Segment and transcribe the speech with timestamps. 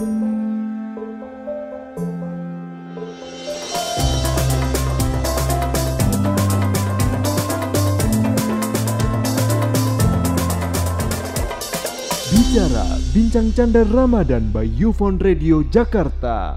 [0.00, 0.16] Bicara
[13.12, 16.56] Bincang Canda Ramadan by Yufon Radio Jakarta.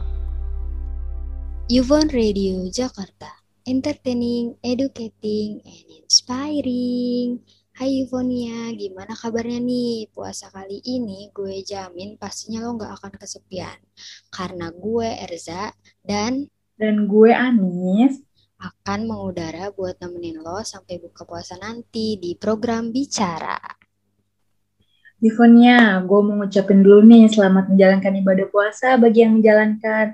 [1.68, 3.28] Yuvon Radio Jakarta,
[3.68, 7.44] entertaining, educating, and inspiring.
[7.74, 10.06] Hai Yuvonia, gimana kabarnya nih?
[10.14, 13.82] Puasa kali ini gue jamin pastinya lo gak akan kesepian.
[14.30, 15.74] Karena gue Erza
[16.06, 16.46] dan
[16.78, 18.22] Dan gue Anis.
[18.62, 23.58] akan mengudara buat nemenin lo sampai buka puasa nanti di program Bicara.
[25.18, 30.14] Divonia, gue mau ngucapin dulu nih selamat menjalankan ibadah puasa bagi yang menjalankan.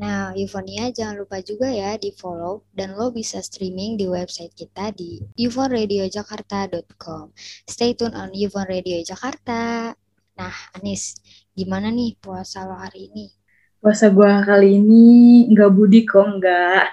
[0.00, 4.96] Nah, Yuvonia jangan lupa juga ya di follow dan lo bisa streaming di website kita
[4.96, 7.28] di yuvonradiojakarta.com.
[7.68, 9.92] Stay tune on Yuvon Radio Jakarta.
[10.40, 11.20] Nah, Anis,
[11.52, 13.28] gimana nih puasa lo hari ini?
[13.76, 15.04] Puasa gue kali ini
[15.52, 16.84] nggak budi kok nggak.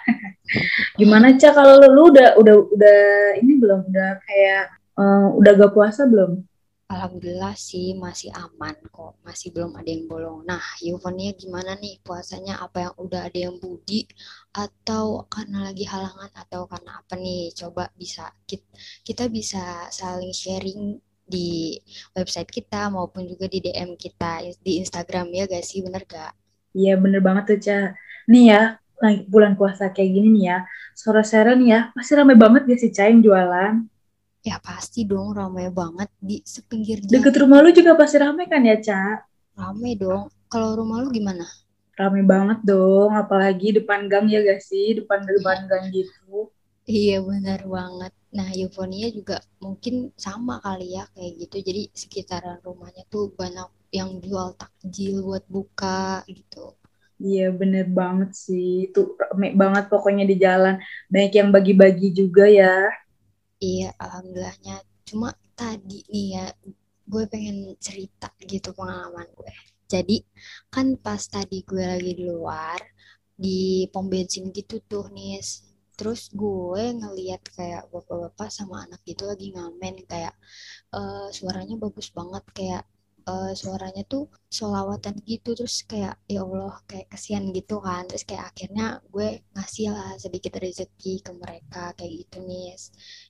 [1.00, 3.00] Gimana cak kalau lu udah udah udah
[3.40, 4.64] ini belum udah kayak
[5.00, 6.44] eh, udah gak puasa belum?
[6.88, 10.48] Alhamdulillah sih masih aman kok, masih belum ada yang bolong.
[10.48, 12.64] Nah, Yuvonia gimana nih puasanya?
[12.64, 14.08] Apa yang udah ada yang budi
[14.56, 17.52] atau karena lagi halangan atau karena apa nih?
[17.60, 18.32] Coba bisa
[19.04, 20.96] kita, bisa saling sharing
[21.28, 21.76] di
[22.16, 25.84] website kita maupun juga di DM kita di Instagram ya gak sih?
[25.84, 26.32] Bener gak?
[26.72, 28.00] Iya bener banget tuh cak.
[28.32, 28.80] Nih ya
[29.28, 30.58] bulan puasa kayak gini nih ya.
[30.96, 33.74] Sore-sore nih ya pasti rame banget gak sih cak yang jualan?
[34.44, 37.42] Ya pasti dong ramai banget di sepinggir Deket jalan.
[37.42, 39.18] rumah lu juga pasti rame kan ya cak?
[39.60, 40.24] Rame dong.
[40.52, 41.46] Kalau rumah lu gimana?
[42.00, 44.88] Rame banget dong, apalagi depan gang ya gak sih?
[45.00, 46.54] Depan-depan gang gitu.
[47.00, 48.12] Iya benar banget.
[48.38, 49.36] Nah, eufonia juga
[49.66, 51.56] mungkin sama kali ya kayak gitu.
[51.68, 56.00] Jadi sekitaran rumahnya tuh banyak yang jual takjil buat buka
[56.38, 56.64] gitu.
[57.18, 60.76] Iya bener banget sih, itu rame banget pokoknya di jalan.
[61.14, 62.66] Banyak yang bagi-bagi juga ya.
[63.66, 64.76] Iya, alhamdulillahnya.
[65.08, 65.30] Cuma
[65.60, 66.46] tadi nih ya,
[67.12, 69.52] gue pengen cerita gitu pengalaman gue.
[69.94, 70.16] Jadi
[70.74, 72.80] kan pas tadi gue lagi di luar,
[73.44, 73.58] di
[73.94, 75.42] pom bensin gitu tuh nih.
[75.98, 80.34] Terus gue ngeliat kayak bapak-bapak sama anak gitu lagi ngamen kayak
[80.98, 82.84] eh, suaranya bagus banget kayak
[83.32, 84.24] eh, suaranya tuh
[84.58, 88.04] solawatan gitu terus kayak ya Allah kayak kesian gitu kan.
[88.10, 92.64] Terus kayak akhirnya gue ngasih lah sedikit rezeki ke mereka kayak gitu nih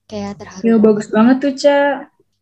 [0.09, 1.77] kayak terharu Ya bagus banget tuh, Ca.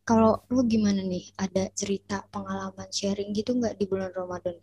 [0.09, 1.25] Kalau lu gimana nih?
[1.43, 4.55] Ada cerita pengalaman sharing gitu nggak di bulan Ramadan?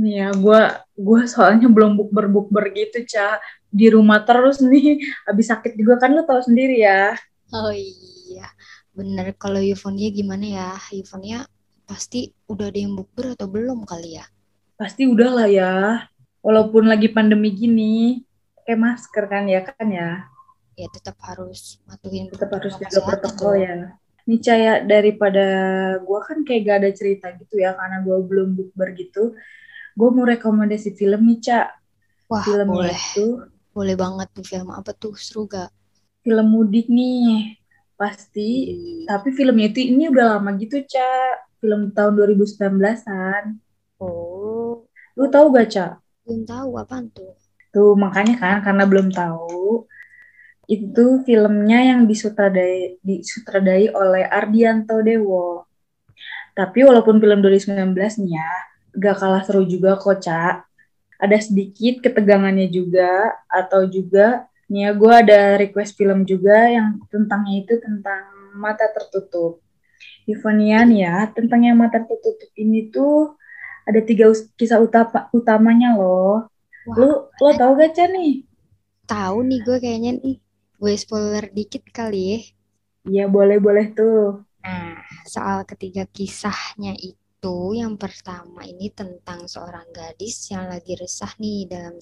[0.00, 0.60] Nih ya, gue
[1.06, 3.40] gua soalnya belum bukber-bukber gitu, Ca.
[3.78, 7.16] Di rumah terus nih, habis sakit juga kan lu tahu sendiri ya.
[7.54, 8.46] oh iya
[8.96, 9.26] bener.
[9.42, 10.68] Kalau Yufonia gimana ya?
[10.98, 11.38] Yufonia
[11.86, 12.20] pasti
[12.52, 14.26] udah ada yang bukber atau belum kali ya
[14.76, 15.72] Pasti udah lah ya.
[16.44, 18.22] Walaupun lagi pandemi gini,
[18.60, 20.10] pakai masker kan ya kan ya.
[20.76, 23.64] ya tetap harus matuhin Tetap harus jaga protokol dong.
[23.64, 23.74] ya.
[24.28, 25.46] Nih Ca, ya, daripada
[26.02, 29.32] gue kan kayak gak ada cerita gitu ya, karena gue belum bukber gitu.
[29.96, 31.60] Gue mau rekomendasi film nih, Ca.
[32.28, 33.26] Wah Filmnya boleh itu
[33.76, 35.70] boleh banget tuh film apa tuh seru gak
[36.26, 37.54] film mudik nih.
[37.96, 38.48] Pasti
[39.08, 41.08] Tapi filmnya itu ini udah lama gitu, Ca.
[41.60, 43.44] Film tahun 2019-an.
[44.02, 44.84] oh
[45.16, 45.86] Lu tahu gak, Ca?
[46.26, 47.32] belum tahu apaan tuh
[47.72, 49.84] Tuh, makanya kan, karena belum tahu.
[50.64, 55.68] Itu filmnya yang disutradai, disutradai oleh Ardianto Dewo.
[56.56, 58.50] Tapi walaupun film 2019 nih ya,
[58.96, 60.64] gak kalah seru juga kok, Ca.
[61.20, 67.54] Ada sedikit ketegangannya juga, atau juga, nih ya, gue ada request film juga yang tentangnya
[67.60, 68.24] itu tentang
[68.56, 69.65] mata tertutup.
[70.32, 73.12] Ivonia nih ya, tentang yang mata tertutup ini tuh
[73.88, 74.26] ada tiga
[74.58, 76.46] kisah utama utamanya loh.
[76.86, 77.08] wah Lu
[77.42, 78.30] lo tau gak Ca nih?
[79.10, 80.36] tahu nih gue kayaknya nih
[80.80, 82.38] gue spoiler dikit kali ya
[83.08, 84.16] Iya boleh-boleh tuh.
[84.64, 85.00] Nah,
[85.34, 91.94] soal ketiga kisahnya itu, yang pertama ini tentang seorang gadis yang lagi resah nih dalam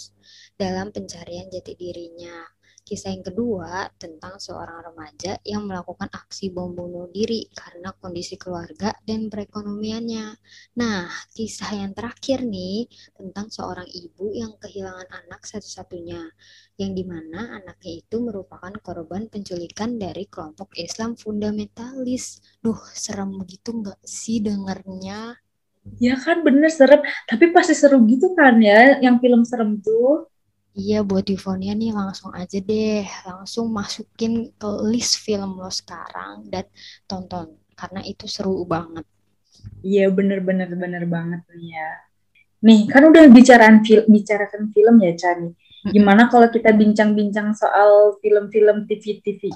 [0.63, 2.37] dalam pencarian jati dirinya.
[2.85, 8.93] Kisah yang kedua tentang seorang remaja yang melakukan aksi bom bunuh diri karena kondisi keluarga
[9.09, 10.37] dan perekonomiannya.
[10.77, 12.85] Nah, kisah yang terakhir nih
[13.17, 16.29] tentang seorang ibu yang kehilangan anak satu-satunya
[16.77, 22.45] yang di mana anaknya itu merupakan korban penculikan dari kelompok Islam fundamentalis.
[22.61, 25.41] Duh, serem begitu nggak sih dengernya?
[26.01, 30.29] Ya kan bener serem, tapi pasti seru gitu kan ya yang film serem tuh.
[30.75, 36.67] Iya, buat Yuvonia nih langsung aja deh, langsung masukin ke list film lo sekarang dan
[37.07, 39.07] tonton karena itu seru banget.
[39.87, 41.91] Iya bener-bener bener banget nih ya.
[42.67, 45.53] Nih, kan udah bicaraan fil bicarakan film ya, Ca nih.
[45.95, 49.53] Gimana kalau kita bincang-bincang soal film-film TV-TV?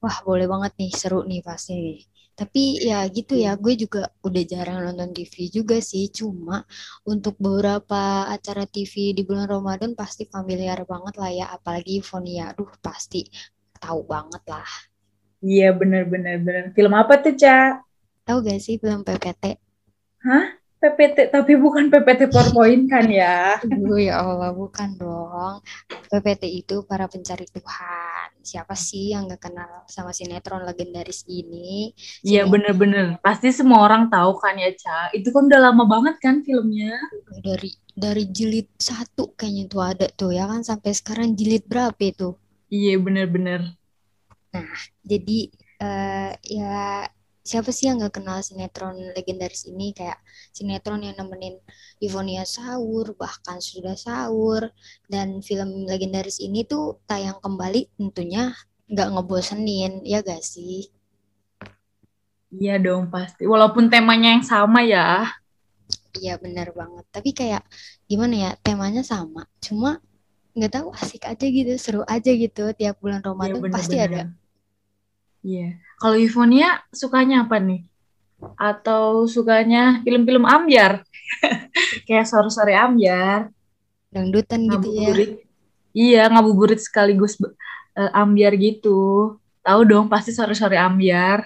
[0.00, 2.00] Wah, boleh banget nih, seru nih pasti nih.
[2.36, 6.08] Tapi ya gitu ya, gue juga udah jarang nonton TV juga sih.
[6.08, 6.64] Cuma
[7.04, 11.46] untuk beberapa acara TV di bulan Ramadan pasti familiar banget lah ya.
[11.52, 13.28] Apalagi Euphonia, aduh pasti
[13.80, 14.70] tahu banget lah.
[15.40, 16.36] Iya, bener-bener.
[16.40, 16.64] bener.
[16.76, 17.80] Film apa tuh, Ca?
[18.28, 19.56] Tahu gak sih film PPT?
[20.20, 20.60] Hah?
[20.80, 23.60] PPT, tapi bukan PPT PowerPoint kan ya?
[23.60, 25.60] Aduh ya Allah, bukan dong.
[26.08, 27.99] PPT itu para pencari Tuhan.
[28.40, 31.92] Siapa sih yang gak kenal sama sinetron legendaris ini?
[32.24, 33.20] Iya bener-bener.
[33.20, 35.12] Pasti semua orang tahu kan ya, Ca.
[35.12, 36.96] Itu kan udah lama banget kan filmnya?
[37.44, 42.32] Dari dari jilid satu kayaknya tuh ada tuh ya kan sampai sekarang jilid berapa itu?
[42.72, 43.76] Iya bener-bener.
[44.50, 44.72] Nah,
[45.04, 45.38] jadi
[45.84, 47.06] uh, ya
[47.40, 49.96] siapa sih yang nggak kenal sinetron legendaris ini?
[49.96, 50.20] Kayak
[50.52, 51.58] sinetron yang nemenin
[51.98, 54.68] Ivonia sahur bahkan sudah sahur
[55.08, 58.52] dan film legendaris ini tuh tayang kembali tentunya
[58.90, 60.90] nggak ngebosenin ya gak sih?
[62.50, 63.46] Iya dong pasti.
[63.46, 65.30] Walaupun temanya yang sama ya.
[66.18, 67.06] Iya benar banget.
[67.14, 67.62] Tapi kayak
[68.10, 69.46] gimana ya temanya sama.
[69.62, 70.02] Cuma
[70.58, 72.74] nggak tahu asik aja gitu seru aja gitu.
[72.74, 74.34] Tiap bulan iya, Ramadan ya, pasti ada
[75.40, 75.80] Iya.
[76.00, 77.84] Kalau Ivonia sukanya apa nih?
[78.56, 81.04] Atau sukanya film-film ambiar?
[82.06, 83.52] Kayak sore-sore ambiar.
[84.10, 85.12] Dangdutan gitu ya.
[85.90, 89.36] Iya, ngabuburit sekaligus uh, ambiar gitu.
[89.60, 91.44] Tahu dong pasti sore-sore ambiar.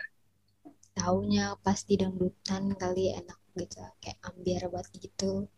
[0.95, 5.51] Taunya pasti dangdutan kali enak gitu kayak ambiar buat gitu.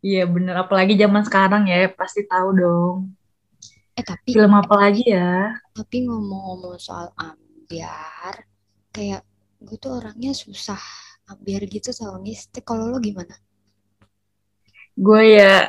[0.00, 2.96] Iya bener, apalagi zaman sekarang ya pasti tahu dong.
[4.00, 5.52] Eh tapi film apa lagi ya?
[5.76, 8.48] Tapi ngomong-ngomong soal ambiar,
[8.96, 9.20] kayak
[9.60, 10.80] gue tuh orangnya susah
[11.28, 12.64] ambiar gitu sama mistik.
[12.64, 13.36] Kalau lo gimana?
[14.96, 15.68] Gue ya,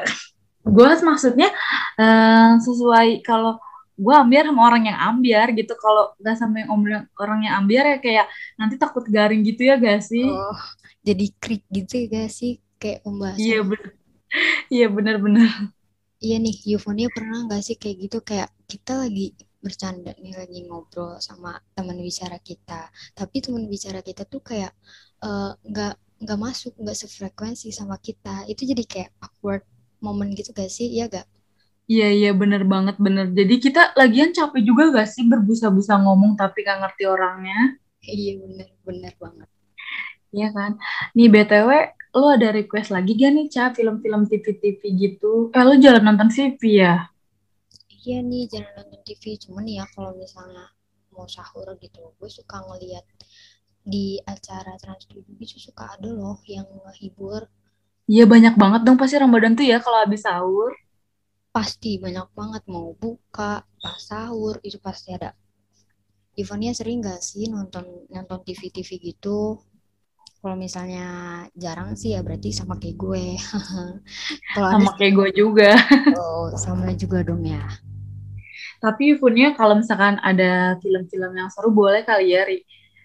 [0.63, 1.51] gue maksudnya
[1.99, 3.59] uh, sesuai kalau
[3.99, 5.75] gue ambiar sama orang yang ambiar gitu.
[5.75, 6.71] Kalau gak sama yang
[7.19, 10.23] orang yang ambiar ya kayak nanti takut garing gitu ya gak sih?
[10.23, 10.55] Oh,
[11.03, 12.63] jadi krik gitu ya gak sih?
[12.79, 13.43] Kayak pembahasan.
[13.43, 13.91] Iya bener.
[14.71, 15.51] Iya bener-bener
[16.23, 21.21] iya nih Eufonia pernah nggak sih kayak gitu kayak kita lagi bercanda nih lagi ngobrol
[21.21, 24.73] sama teman bicara kita tapi teman bicara kita tuh kayak
[25.21, 29.65] eh, nggak uh, nggak masuk nggak sefrekuensi sama kita itu jadi kayak awkward
[30.01, 31.25] moment gitu gak sih ya gak
[31.91, 33.35] Iya iya bener banget bener.
[33.35, 37.75] Jadi kita lagian capek juga gak sih berbusa-busa ngomong tapi gak ngerti orangnya?
[37.99, 39.49] Iya bener bener banget.
[40.31, 40.71] Iya kan.
[41.17, 41.69] Nih btw
[42.11, 45.47] lo ada request lagi gak nih, Ca, film-film TV-TV gitu?
[45.55, 47.07] Eh, lo jalan nonton TV ya?
[48.03, 49.23] Iya nih, jalan nonton TV.
[49.39, 50.67] Cuman ya kalau misalnya
[51.15, 53.05] mau sahur gitu, gue suka ngeliat
[53.81, 57.49] di acara Trans 7 itu suka ada loh yang ngehibur.
[58.05, 60.73] Iya banyak banget dong pasti Ramadan tuh ya kalau habis sahur.
[61.51, 65.31] Pasti banyak banget mau buka, pas sahur itu pasti ada.
[66.35, 69.59] Ivania sering gak sih nonton nonton TV-TV gitu?
[70.41, 71.05] Kalau misalnya
[71.53, 73.37] jarang sih ya berarti sama kayak gue.
[74.57, 75.77] kalau sama kayak gue juga.
[76.17, 77.61] oh, sama juga dong ya.
[78.81, 82.49] Tapi Funnya kalau misalkan ada film-film yang seru boleh kali ya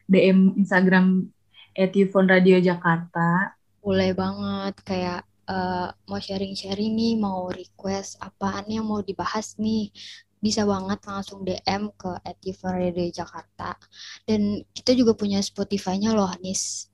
[0.09, 1.29] DM Instagram
[1.77, 3.53] Etifon Radio Jakarta.
[3.85, 9.93] Boleh banget kayak uh, mau sharing-sharing nih, mau request apaan yang mau dibahas nih
[10.41, 13.77] bisa banget langsung DM ke Etifon Radio Jakarta.
[14.25, 16.89] Dan kita juga punya Spotify-nya loh, Nis.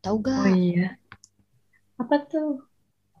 [0.00, 0.48] Tahu gak?
[0.48, 0.96] Oh iya.
[2.00, 2.64] Apa tuh?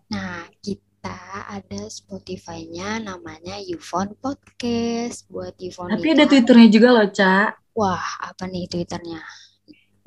[0.08, 5.92] Nah, kita ada Spotify-nya namanya Yufon Podcast buat Yufon.
[5.92, 7.76] Tapi ada Twitternya juga loh, Cak.
[7.76, 9.20] Wah, apa nih Twitternya?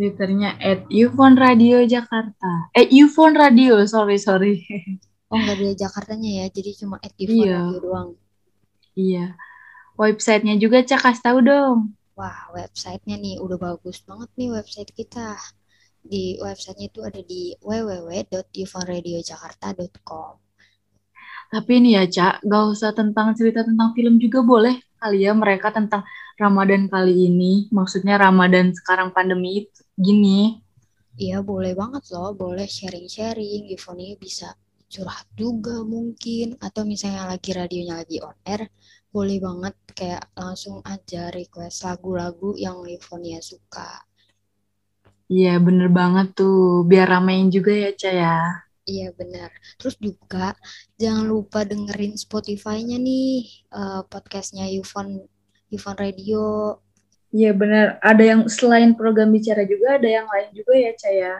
[0.01, 2.73] Twitternya at Yufon Radio Jakarta.
[2.73, 4.57] Eh, Yufon Radio, sorry, sorry.
[5.33, 7.57] Oh, nggak ada Jakartanya ya, jadi cuma at Yufon iya.
[7.57, 8.09] Radio doang.
[8.93, 9.25] Iya.
[9.97, 11.77] Websitenya juga, Cak, kasih tahu dong.
[12.13, 15.33] Wah, websitenya nih udah bagus banget nih website kita
[16.03, 20.43] di websitenya itu ada di www.yufonradiojakarta.com.
[21.53, 25.69] Tapi ini ya, Cak, gak usah tentang cerita tentang film juga boleh kali ya mereka
[25.69, 26.01] tentang
[26.39, 27.69] Ramadan kali ini.
[27.69, 30.57] Maksudnya Ramadan sekarang pandemi gini.
[31.13, 32.33] Iya, boleh banget loh.
[32.33, 33.69] Boleh sharing-sharing.
[33.69, 34.57] Yufoni bisa
[34.89, 36.57] curhat juga mungkin.
[36.57, 38.73] Atau misalnya lagi radionya lagi on air,
[39.13, 44.01] boleh banget kayak langsung aja request lagu-lagu yang Yufonia suka.
[45.33, 48.37] Iya bener banget tuh, biar ramein juga ya Ca ya.
[48.93, 49.49] Iya benar.
[49.79, 50.47] Terus juga
[51.01, 55.07] jangan lupa dengerin Spotify-nya nih uh, podcastnya Yufon
[55.71, 56.77] Yufon Radio.
[57.33, 57.85] Iya benar.
[58.03, 61.35] Ada yang selain program bicara juga ada yang lain juga ya Ca ya.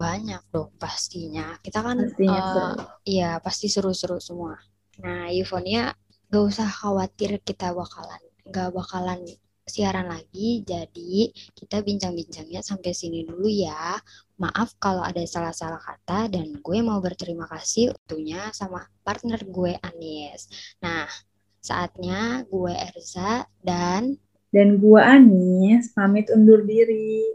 [0.00, 1.46] Banyak dong pastinya.
[1.64, 2.84] Kita kan Pastinya eh, seru.
[3.06, 4.56] iya pasti seru-seru semua.
[5.04, 5.92] Nah, Yufonia
[6.32, 8.18] gak usah khawatir kita bakalan
[8.50, 9.20] gak bakalan
[9.66, 10.62] siaran lagi.
[10.62, 13.98] Jadi kita bincang-bincangnya sampai sini dulu ya.
[14.38, 20.46] Maaf kalau ada salah-salah kata dan gue mau berterima kasih tentunya sama partner gue Anies.
[20.80, 21.10] Nah,
[21.58, 24.16] saatnya gue Erza dan
[24.54, 27.28] Dan gua Anis pamit undur diri.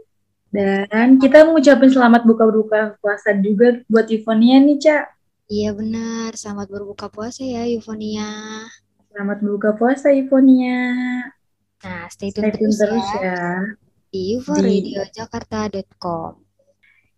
[0.50, 5.04] Dan kita mengucapin selamat buka-buka puasa juga buat Ivonia nih, Cak.
[5.52, 8.66] iya benar, selamat berbuka puasa ya Yufonia.
[9.12, 10.80] Selamat berbuka puasa, Ivonia.
[11.82, 13.42] Nah, stay tune Stay tune terus, terus ya ya.
[14.12, 16.32] di Di uforadiojakarta.com.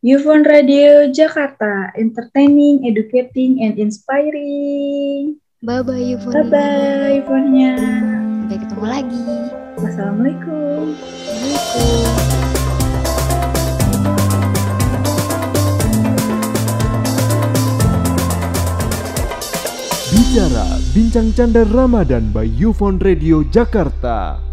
[0.05, 5.41] Yufon Radio Jakarta, entertaining, educating, and inspiring.
[5.65, 6.45] Bye-bye Yufonia.
[6.45, 7.73] Bye-bye, Ivonia.
[8.45, 9.25] Sampai ketemu lagi.
[9.81, 10.93] Wassalamualaikum.
[10.93, 12.05] Assalamualaikum.
[20.13, 24.53] Bicara Bincang Canda Ramadan by Yufon Radio Jakarta.